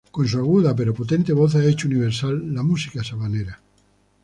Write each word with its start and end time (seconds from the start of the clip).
Con 0.09 0.27
su 0.27 0.39
aguda 0.39 0.75
pero 0.75 0.95
potente 0.95 1.31
voz 1.31 1.53
ha 1.53 1.63
hecho 1.63 1.85
universal 1.87 2.55
la 2.55 2.63
música 2.63 3.03
sabanera. 3.03 3.61